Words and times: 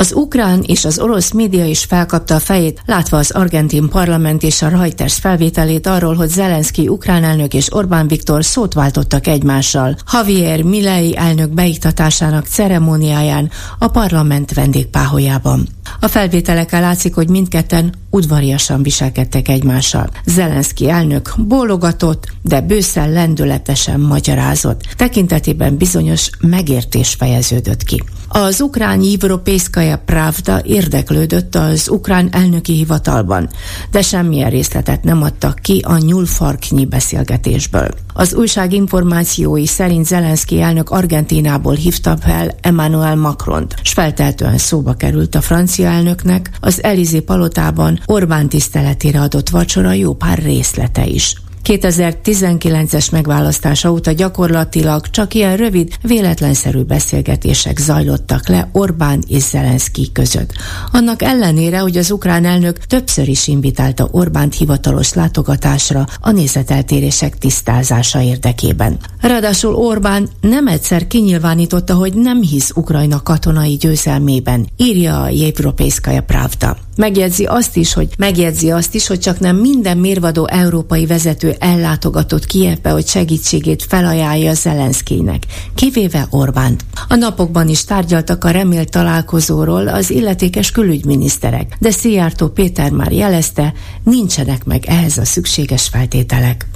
Az 0.00 0.12
ukrán 0.14 0.62
és 0.66 0.84
az 0.84 0.98
orosz 0.98 1.30
média 1.32 1.64
is 1.64 1.84
felkapta 1.84 2.34
a 2.34 2.38
fejét, 2.38 2.82
látva 2.86 3.16
az 3.16 3.30
argentin 3.30 3.88
parlament 3.88 4.42
és 4.42 4.62
a 4.62 4.68
Reuters 4.68 5.14
felvételét 5.14 5.86
arról, 5.86 6.14
hogy 6.14 6.28
Zelenszky 6.28 6.88
ukrán 6.88 7.24
elnök 7.24 7.54
és 7.54 7.74
Orbán 7.74 8.08
Viktor 8.08 8.44
szót 8.44 8.74
váltottak 8.74 9.26
egymással. 9.26 9.96
Javier 10.12 10.62
Milei 10.62 11.16
elnök 11.16 11.50
beiktatásának 11.50 12.46
ceremóniáján 12.46 13.50
a 13.78 13.88
parlament 13.88 14.54
vendégpáholyában. 14.54 15.68
A 16.00 16.08
felvételekkel 16.08 16.80
látszik, 16.80 17.14
hogy 17.14 17.28
mindketten 17.28 17.94
udvariasan 18.10 18.82
viselkedtek 18.82 19.48
egymással. 19.48 20.10
Zelenszky 20.24 20.88
elnök 20.88 21.34
bólogatott, 21.38 22.26
de 22.42 22.60
bőszen 22.60 23.12
lendületesen 23.12 24.00
magyarázott. 24.00 24.80
Tekintetében 24.96 25.76
bizonyos 25.76 26.30
megértés 26.40 27.14
fejeződött 27.14 27.82
ki. 27.82 28.02
Az 28.28 28.60
ukrán 28.60 29.02
Evropészkaja 29.14 29.96
Pravda 29.96 30.60
érdeklődött 30.64 31.54
az 31.54 31.88
ukrán 31.88 32.28
elnöki 32.32 32.72
hivatalban, 32.72 33.48
de 33.90 34.02
semmilyen 34.02 34.50
részletet 34.50 35.02
nem 35.04 35.22
adtak 35.22 35.58
ki 35.62 35.82
a 35.86 35.96
nyúlfarknyi 35.96 36.86
beszélgetésből. 36.86 37.88
Az 38.14 38.34
újság 38.34 38.72
információi 38.72 39.66
szerint 39.66 40.06
Zelenszky 40.06 40.60
elnök 40.60 40.90
Argentinából 40.90 41.74
hívta 41.74 42.16
fel 42.16 42.54
Emmanuel 42.60 43.16
Macront, 43.16 43.74
s 43.82 43.92
feltehetően 43.92 44.58
szóba 44.58 44.92
került 44.92 45.34
a 45.34 45.40
francia 45.40 45.88
elnöknek 45.88 46.50
az 46.60 46.82
Elizé 46.82 47.20
palotában 47.20 48.00
Orbán 48.06 48.48
tiszteletére 48.48 49.20
adott 49.20 49.48
vacsora 49.48 49.92
jó 49.92 50.14
pár 50.14 50.38
részlete 50.38 51.06
is. 51.06 51.34
2019-es 51.68 53.12
megválasztása 53.12 53.92
óta 53.92 54.12
gyakorlatilag 54.12 55.10
csak 55.10 55.34
ilyen 55.34 55.56
rövid, 55.56 55.92
véletlenszerű 56.02 56.82
beszélgetések 56.82 57.78
zajlottak 57.78 58.48
le 58.48 58.68
Orbán 58.72 59.22
és 59.26 59.42
Zelenszky 59.42 60.12
között. 60.12 60.52
Annak 60.92 61.22
ellenére, 61.22 61.78
hogy 61.78 61.96
az 61.96 62.10
ukrán 62.10 62.44
elnök 62.44 62.78
többször 62.78 63.28
is 63.28 63.46
invitálta 63.46 64.08
Orbánt 64.10 64.54
hivatalos 64.54 65.12
látogatásra 65.12 66.06
a 66.20 66.30
nézeteltérések 66.30 67.38
tisztázása 67.38 68.22
érdekében. 68.22 68.98
Ráadásul 69.20 69.74
Orbán 69.74 70.28
nem 70.40 70.66
egyszer 70.66 71.06
kinyilvánította, 71.06 71.94
hogy 71.94 72.14
nem 72.14 72.42
hisz 72.42 72.72
Ukrajna 72.74 73.22
katonai 73.22 73.74
győzelmében, 73.74 74.68
írja 74.76 75.22
a 75.22 75.28
Jevropészkaja 75.28 76.22
Pravda. 76.22 76.76
Megjegyzi 76.96 77.44
azt 77.44 77.76
is, 77.76 77.92
hogy 77.92 78.08
megjegyzi 78.16 78.70
azt 78.70 78.94
is, 78.94 79.06
hogy 79.06 79.18
csak 79.18 79.38
nem 79.38 79.56
minden 79.56 79.98
mérvadó 79.98 80.46
európai 80.46 81.06
vezető 81.06 81.56
ellátogatott 81.58 82.46
Kievbe, 82.46 82.90
hogy 82.90 83.06
segítségét 83.06 83.84
felajánlja 83.88 84.54
Zelenszkének, 84.54 85.42
kivéve 85.74 86.26
Orbánt. 86.30 86.84
A 87.08 87.14
napokban 87.14 87.68
is 87.68 87.84
tárgyaltak 87.84 88.44
a 88.44 88.50
remélt 88.50 88.90
találkozóról 88.90 89.88
az 89.88 90.10
illetékes 90.10 90.70
külügyminiszterek, 90.70 91.76
de 91.78 91.90
Szijjártó 91.90 92.48
Péter 92.48 92.90
már 92.90 93.12
jelezte, 93.12 93.72
nincsenek 94.02 94.64
meg 94.64 94.84
ehhez 94.86 95.18
a 95.18 95.24
szükséges 95.24 95.88
feltételek. 95.88 96.66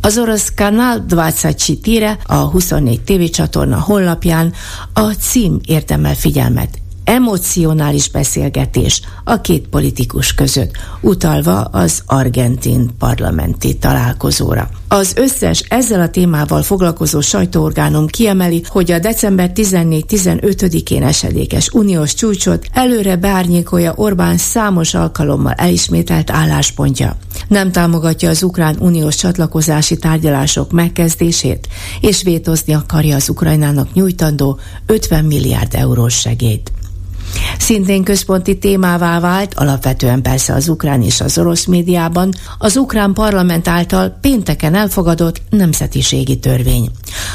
Az 0.00 0.18
orosz 0.18 0.52
Kanal 0.56 1.04
24 1.08 2.16
a 2.26 2.34
24 2.34 3.00
tévécsatorna 3.00 3.80
honlapján 3.80 4.52
a 4.92 5.10
cím 5.10 5.60
érdemel 5.64 6.14
figyelmet 6.14 6.78
emocionális 7.06 8.08
beszélgetés 8.10 9.00
a 9.24 9.40
két 9.40 9.68
politikus 9.68 10.34
között, 10.34 10.70
utalva 11.00 11.60
az 11.60 12.02
argentin 12.06 12.90
parlamenti 12.98 13.76
találkozóra. 13.76 14.68
Az 14.88 15.12
összes 15.16 15.60
ezzel 15.68 16.00
a 16.00 16.08
témával 16.08 16.62
foglalkozó 16.62 17.20
sajtóorgánum 17.20 18.06
kiemeli, 18.06 18.62
hogy 18.68 18.92
a 18.92 18.98
december 18.98 19.50
14-15-én 19.54 21.02
esedékes 21.02 21.68
uniós 21.72 22.14
csúcsot 22.14 22.66
előre 22.72 23.16
beárnyékolja 23.16 23.92
Orbán 23.96 24.36
számos 24.36 24.94
alkalommal 24.94 25.52
elismételt 25.52 26.30
álláspontja. 26.30 27.16
Nem 27.48 27.72
támogatja 27.72 28.28
az 28.28 28.42
ukrán 28.42 28.76
uniós 28.78 29.16
csatlakozási 29.16 29.96
tárgyalások 29.96 30.70
megkezdését, 30.72 31.68
és 32.00 32.22
vétozni 32.22 32.72
akarja 32.72 33.16
az 33.16 33.28
Ukrajnának 33.28 33.92
nyújtandó 33.92 34.58
50 34.86 35.24
milliárd 35.24 35.74
eurós 35.74 36.14
segélyt. 36.14 36.72
Szintén 37.58 38.04
központi 38.04 38.58
témává 38.58 39.20
vált, 39.20 39.54
alapvetően 39.54 40.22
persze 40.22 40.54
az 40.54 40.68
ukrán 40.68 41.02
és 41.02 41.20
az 41.20 41.38
orosz 41.38 41.64
médiában, 41.64 42.32
az 42.58 42.76
ukrán 42.76 43.12
parlament 43.12 43.68
által 43.68 44.18
pénteken 44.20 44.74
elfogadott 44.74 45.42
nemzetiségi 45.50 46.38
törvény, 46.38 46.90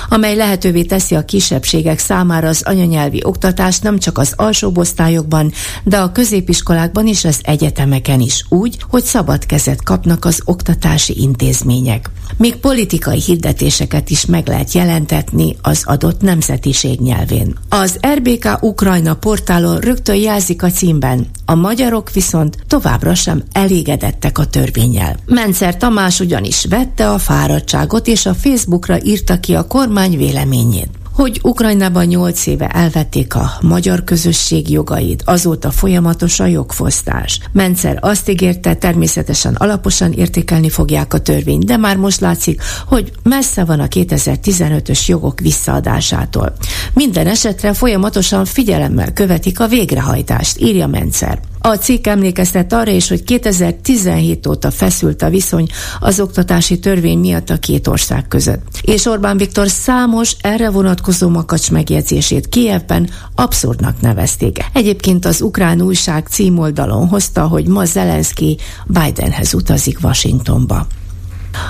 amely 0.10 0.36
lehetővé 0.36 0.84
teszi 0.84 1.16
a 1.16 1.26
kisebbségek 1.26 2.00
számára 2.00 2.48
az 2.48 2.62
anyanyelvi 2.66 3.22
oktatást 3.24 3.84
nem 3.84 4.00
csak 4.00 4.18
az 4.18 4.34
alsóbb 4.36 4.78
osztályokban, 4.78 5.52
de 5.84 5.98
a 5.98 6.12
középiskolákban 6.12 7.08
és 7.08 7.26
az 7.26 7.40
egyetemeken 7.44 8.20
is, 8.20 8.46
úgy, 8.50 8.78
hogy 8.90 9.04
szabad 9.04 9.46
kezet 9.46 9.84
kapnak 9.84 10.26
az 10.26 10.42
oktatási 10.46 11.22
intézmények. 11.22 12.10
Még 12.38 12.56
politikai 12.56 13.22
hirdetéseket 13.22 14.10
is 14.10 14.26
meg 14.26 14.48
lehet 14.48 14.72
jelentetni 14.72 15.56
az 15.62 15.84
adott 15.86 16.22
nemzetiség 16.22 17.00
nyelvén. 17.00 17.56
Az 17.70 18.00
RBK 18.16 18.58
Ukrajna 18.62 19.16
portálon 19.16 19.80
rögtön 19.80 20.16
jelzik 20.16 20.64
a 20.64 20.70
címben, 20.70 21.28
a 21.46 21.56
magyarok 21.56 22.12
viszont 22.12 22.58
továbbra 22.68 23.16
sem 23.16 23.44
elégedettek 23.52 24.38
a 24.38 24.46
törvényel. 24.46 25.18
Mencer 25.26 25.78
Tamás 25.78 26.20
ugyanis 26.20 26.66
vette 26.70 27.10
a 27.10 27.18
fáradtságot, 27.18 28.08
és 28.08 28.26
a 28.26 28.34
Facebookra 28.34 29.04
írta 29.04 29.40
ki 29.40 29.56
a 29.56 29.68
kormány 29.68 30.18
véleményét 30.18 31.01
hogy 31.14 31.40
Ukrajnában 31.44 32.06
nyolc 32.06 32.46
éve 32.46 32.68
elvették 32.68 33.36
a 33.36 33.52
magyar 33.62 34.04
közösség 34.04 34.70
jogait, 34.70 35.24
azóta 35.26 35.72
folyamatos 35.72 36.40
a 36.40 36.46
jogfosztás. 36.46 37.40
Mencer 37.52 37.98
azt 38.02 38.30
ígérte, 38.30 38.76
természetesen 38.76 39.56
alaposan 39.56 40.12
értékelni 40.12 40.70
fogják 40.70 41.14
a 41.14 41.20
törvényt, 41.20 41.66
de 41.66 41.78
már 41.78 41.98
most 41.98 42.20
látszik, 42.20 42.62
hogy 42.86 43.12
messze 43.24 43.64
van 43.64 43.80
a 43.80 43.88
2015-ös 43.88 45.06
jogok 45.06 45.40
visszaadásától. 45.40 46.54
Minden 46.94 47.28
esetre 47.28 47.74
folyamatosan 47.74 48.46
figyelemmel 48.46 49.14
követik 49.14 49.60
a 49.60 49.68
végrehajtást, 49.68 50.60
írja 50.60 50.88
Mencer. 50.88 51.51
A 51.62 51.76
cikk 51.76 52.08
emlékeztet 52.08 52.74
arra 52.74 52.92
is, 52.92 53.10
hogy 53.10 53.24
2017 53.24 54.48
óta 54.48 54.72
feszült 54.72 55.22
a 55.22 55.30
viszony 55.30 55.68
az 56.00 56.20
oktatási 56.20 56.80
törvény 56.80 57.20
miatt 57.20 57.50
a 57.50 57.58
két 57.58 57.88
ország 57.88 58.28
között. 58.28 58.80
És 58.82 59.06
Orbán 59.06 59.38
Viktor 59.38 59.70
számos 59.70 60.36
erre 60.42 60.70
vonatkozó 60.70 61.30
makacs 61.30 61.72
megjegyzését 61.72 62.50
Kievben 62.50 63.10
abszurdnak 63.36 64.02
nevezték. 64.02 64.66
Egyébként 64.74 65.26
az 65.26 65.42
ukrán 65.42 65.82
újság 65.82 66.28
címoldalon 66.28 67.08
hozta, 67.08 67.48
hogy 67.48 67.68
ma 67.68 67.86
Zelenszky 67.86 68.58
Bidenhez 68.88 69.54
utazik 69.54 70.00
Washingtonba. 70.04 70.88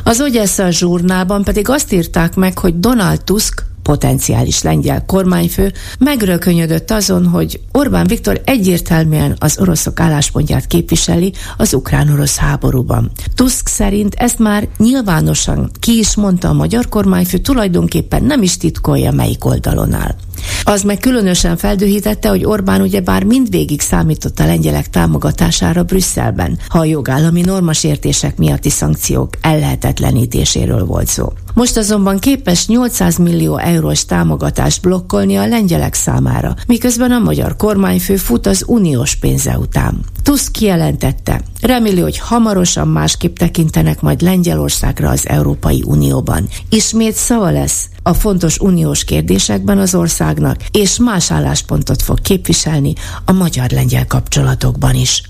Az 0.04 0.22
Ogyessa 0.22 0.72
zsurnálban 0.72 1.44
pedig 1.44 1.70
azt 1.70 1.94
írták 1.94 2.36
meg, 2.36 2.58
hogy 2.58 2.80
Donald 2.80 3.24
Tusk 3.24 3.66
potenciális 3.84 4.62
lengyel 4.62 5.06
kormányfő 5.06 5.74
megrökönyödött 6.00 6.92
azon, 6.92 7.26
hogy 7.26 7.60
Orbán 7.72 8.08
Viktor 8.08 8.42
egyértelműen 8.46 9.36
az 9.40 9.60
oroszok 9.60 10.00
álláspontját 10.00 10.68
képviseli 10.68 11.34
az 11.58 11.74
ukrán-orosz 11.74 12.36
háborúban. 12.36 13.12
Tusk 13.36 13.68
szerint 13.68 14.16
ezt 14.16 14.40
már 14.40 14.68
nyilvánosan 14.78 15.72
ki 15.80 15.98
is 15.98 16.16
mondta 16.16 16.50
a 16.50 16.54
magyar 16.54 16.90
kormányfő, 16.90 17.38
tulajdonképpen 17.38 18.24
nem 18.24 18.42
is 18.42 18.58
titkolja 18.58 19.12
melyik 19.12 19.46
oldalon 19.46 19.94
áll. 19.94 20.16
Az 20.64 20.82
meg 20.82 20.98
különösen 20.98 21.58
feldühítette, 21.58 22.30
hogy 22.30 22.46
Orbán 22.46 22.82
ugyebár 22.82 23.24
mindvégig 23.24 23.82
számított 23.82 24.40
a 24.40 24.46
lengyelek 24.46 24.90
támogatására 24.90 25.84
Brüsszelben, 25.84 26.60
ha 26.68 26.80
a 26.80 26.86
jogállami 26.86 27.42
normasértések 27.42 28.38
miatti 28.38 28.70
szankciók 28.70 29.30
ellehetetlenítéséről 29.42 30.86
volt 30.86 31.08
szó. 31.08 31.34
Most 31.54 31.78
azonban 31.78 32.20
képes 32.20 32.68
800 32.68 33.18
millió 33.18 33.58
eurós 33.58 34.06
támogatást 34.06 34.82
blokkolni 34.82 35.36
a 35.36 35.48
lengyelek 35.48 35.94
számára, 35.94 36.56
miközben 36.68 37.12
a 37.12 37.20
magyar 37.20 37.56
kormányfő 37.56 38.16
fut 38.16 38.46
az 38.46 38.64
uniós 38.68 39.16
pénze 39.16 39.58
után. 39.58 40.00
Tusk 40.24 40.52
kijelentette, 40.52 41.42
reméli, 41.62 42.02
hogy 42.02 42.18
hamarosan 42.18 42.88
másképp 42.88 43.38
tekintenek 43.38 44.02
majd 44.02 44.22
Lengyelországra 44.22 45.10
az 45.10 45.28
Európai 45.28 45.84
Unióban. 45.86 46.48
Ismét 46.70 47.16
szava 47.16 47.50
lesz 47.50 47.90
a 48.04 48.14
fontos 48.14 48.60
uniós 48.60 49.04
kérdésekben 49.04 49.78
az 49.78 49.96
országnak, 49.96 50.56
és 50.72 50.98
más 50.98 51.32
álláspontot 51.32 52.02
fog 52.02 52.22
képviselni 52.22 52.94
a 53.26 53.32
magyar-lengyel 53.32 54.08
kapcsolatokban 54.08 54.96
is. 54.96 55.24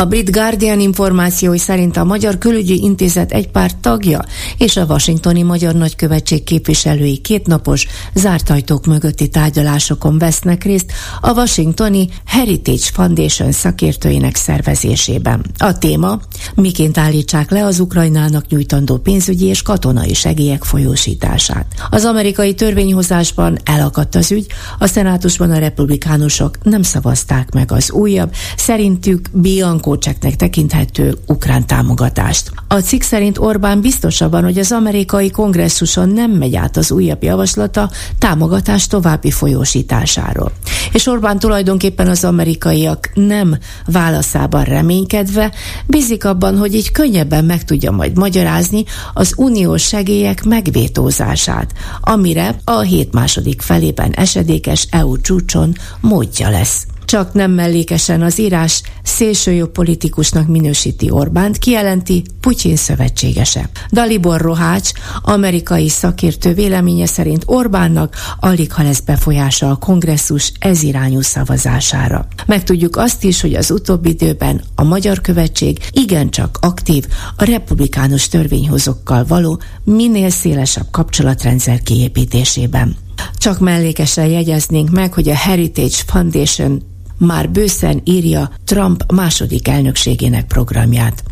A 0.00 0.04
Brit 0.04 0.30
Guardian 0.30 0.80
információi 0.80 1.58
szerint 1.58 1.96
a 1.96 2.04
Magyar 2.04 2.38
Külügyi 2.38 2.82
Intézet 2.82 3.32
egy 3.32 3.48
pár 3.48 3.70
tagja 3.80 4.24
és 4.56 4.76
a 4.76 4.84
washingtoni 4.84 5.42
Magyar 5.42 5.74
Nagykövetség 5.74 6.44
képviselői 6.44 7.16
kétnapos 7.16 7.86
zárt 8.14 8.50
ajtók 8.50 8.86
mögötti 8.86 9.28
tárgyalásokon 9.28 10.18
vesznek 10.18 10.64
részt 10.64 10.92
a 11.20 11.32
washingtoni 11.32 12.08
Heritage 12.26 12.84
Foundation 12.92 13.52
szakértőinek 13.52 14.36
szervezésében. 14.36 15.44
A 15.58 15.78
téma, 15.78 16.20
miként 16.54 16.98
állítsák 16.98 17.50
le 17.50 17.64
az 17.64 17.80
Ukrajnának 17.80 18.48
nyújtandó 18.48 18.96
pénzügyi 18.96 19.46
és 19.46 19.62
katonai 19.62 20.14
segélyek 20.14 20.64
folyósítását. 20.64 21.66
Az 21.90 22.04
amerikai 22.04 22.54
törvényhozásban 22.54 23.58
elakadt 23.64 24.14
az 24.14 24.32
ügy, 24.32 24.46
a 24.78 24.86
szenátusban 24.86 25.50
a 25.50 25.58
republikánusok 25.58 26.58
nem 26.62 26.82
szavazták 26.82 27.52
meg 27.52 27.72
az 27.72 27.90
újabb, 27.90 28.32
szerintük 28.56 29.28
Bianco 29.32 29.88
cseknek 29.98 30.36
tekinthető 30.36 31.18
ukrán 31.26 31.66
támogatást. 31.66 32.52
A 32.68 32.74
cikk 32.74 33.02
szerint 33.02 33.38
Orbán 33.38 33.80
biztosabban, 33.80 34.42
hogy 34.42 34.58
az 34.58 34.72
amerikai 34.72 35.30
kongresszuson 35.30 36.08
nem 36.08 36.30
megy 36.30 36.56
át 36.56 36.76
az 36.76 36.90
újabb 36.90 37.22
javaslata 37.22 37.90
támogatás 38.18 38.86
további 38.86 39.30
folyósításáról. 39.30 40.52
És 40.92 41.06
Orbán 41.06 41.38
tulajdonképpen 41.38 42.08
az 42.08 42.24
amerikaiak 42.24 43.10
nem 43.14 43.58
válaszában 43.86 44.64
reménykedve 44.64 45.52
bízik 45.86 46.24
abban, 46.24 46.58
hogy 46.58 46.74
így 46.74 46.92
könnyebben 46.92 47.44
meg 47.44 47.64
tudja 47.64 47.90
majd 47.90 48.18
magyarázni 48.18 48.84
az 49.14 49.34
uniós 49.36 49.82
segélyek 49.82 50.44
megvétózását, 50.44 51.72
amire 52.00 52.54
a 52.64 52.80
hét 52.80 53.12
második 53.12 53.60
felében 53.60 54.12
esedékes 54.12 54.86
EU 54.90 55.20
csúcson 55.20 55.74
módja 56.00 56.50
lesz 56.50 56.86
csak 57.10 57.32
nem 57.32 57.50
mellékesen 57.50 58.22
az 58.22 58.38
írás 58.38 58.82
szélsőjobb 59.02 59.70
politikusnak 59.70 60.46
minősíti 60.46 61.10
Orbánt, 61.10 61.58
kijelenti 61.58 62.22
Putyin 62.40 62.76
szövetségese. 62.76 63.68
Dalibor 63.92 64.40
Rohács, 64.40 64.90
amerikai 65.22 65.88
szakértő 65.88 66.54
véleménye 66.54 67.06
szerint 67.06 67.42
Orbánnak 67.46 68.16
alig 68.40 68.72
ha 68.72 68.82
lesz 68.82 69.00
befolyása 69.00 69.70
a 69.70 69.76
kongresszus 69.76 70.52
ezirányú 70.58 71.20
szavazására. 71.20 72.26
Megtudjuk 72.46 72.96
azt 72.96 73.24
is, 73.24 73.40
hogy 73.40 73.54
az 73.54 73.70
utóbbi 73.70 74.08
időben 74.08 74.60
a 74.74 74.82
magyar 74.82 75.20
követség 75.20 75.78
igencsak 75.90 76.58
aktív 76.60 77.06
a 77.36 77.44
republikánus 77.44 78.28
törvényhozókkal 78.28 79.24
való 79.24 79.60
minél 79.84 80.30
szélesebb 80.30 80.86
kapcsolatrendszer 80.90 81.82
kiépítésében. 81.82 82.96
Csak 83.38 83.58
mellékesen 83.58 84.26
jegyeznénk 84.26 84.90
meg, 84.90 85.12
hogy 85.12 85.28
a 85.28 85.34
Heritage 85.34 85.96
Foundation 86.06 86.88
már 87.20 87.50
bőszen 87.50 88.00
írja 88.04 88.50
Trump 88.64 89.12
második 89.12 89.68
elnökségének 89.68 90.46
programját. 90.46 91.22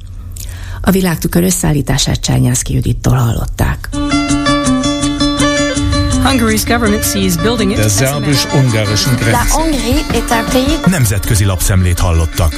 A 0.81 0.91
világtükör 0.91 1.43
összeállítását 1.43 2.21
Csányászki 2.21 2.75
Judittól 2.75 3.15
hallották. 3.15 3.89
Der 7.75 7.91
szerbus-ungarischen 7.91 9.15
Grenze. 9.15 9.39
Nemzetközi 10.87 11.45
lapszemlét 11.45 11.99
hallottak. 11.99 12.55